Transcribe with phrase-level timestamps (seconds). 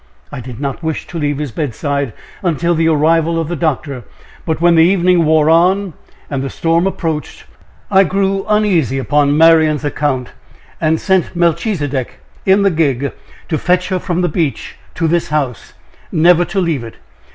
[0.31, 4.03] I did not wish to leave his bedside until the arrival of the doctor.
[4.47, 5.93] But when the evening wore on,
[6.27, 7.43] and the storm approached,
[7.91, 10.29] I grew uneasy upon Marian's account,
[10.81, 12.17] and sent Melchisedek
[12.47, 13.11] in the gig
[13.47, 15.73] to fetch her from the beach to this house
[16.11, 16.95] never to leave it.